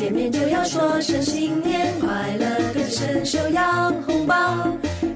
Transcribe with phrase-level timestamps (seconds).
[0.00, 4.66] 见面就要说声新年快乐，跟着伸手要红包，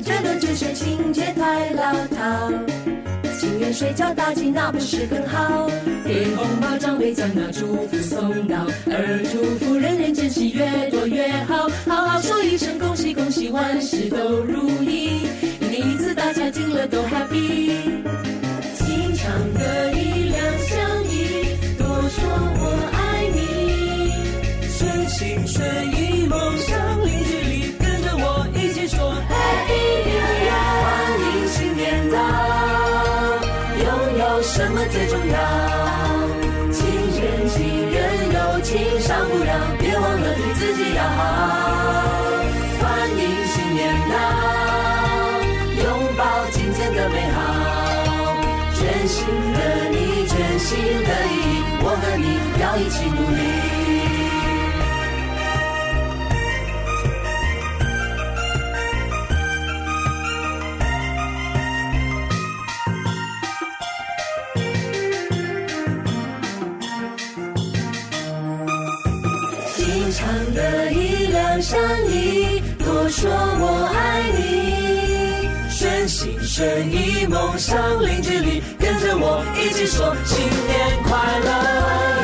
[0.04, 2.52] 这个只是情节太老套。
[3.40, 5.70] 情愿睡觉大吉，那不是更好？
[6.04, 11.66] 给红包长辈将那祝福送到，而祝福人人间喜越多越好。
[11.86, 15.22] 好好说一声恭喜恭喜，万事都如意，
[15.62, 17.93] 一年一次大家听了都 happy。
[25.24, 25.64] 顺心顺
[25.96, 29.72] 意，梦想零距离，跟着我一起说 Happy
[30.04, 30.52] New Year，
[30.84, 30.84] 欢
[31.24, 32.16] 迎新年到，
[33.80, 35.36] 拥有什么最重要？
[36.70, 36.84] 情
[37.16, 37.56] 人情
[37.90, 37.96] 人
[38.34, 39.48] 友情伤不了，
[39.78, 41.16] 别忘了对自己要好。
[42.82, 43.80] 欢迎新年
[44.12, 44.14] 到，
[45.84, 47.40] 拥抱今天的美好，
[48.74, 52.28] 全新的你，全新的意义，我和你
[52.60, 54.03] 要一起努力。
[69.84, 71.78] 心肠的一两善
[72.10, 75.50] 意，多说我爱你。
[75.68, 82.23] 顺心顺意，梦想零距离，跟着我一起说新年快乐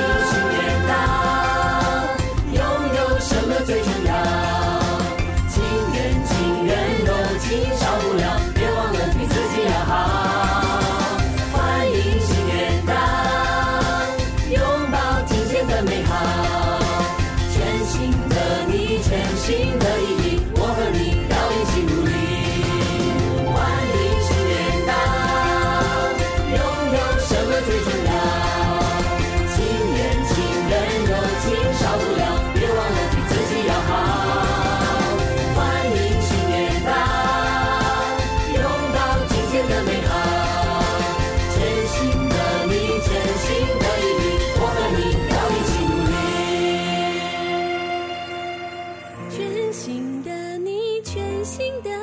[49.73, 52.00] 新的你全新的